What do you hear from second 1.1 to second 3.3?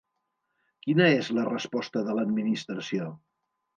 és la resposta de l'Administració?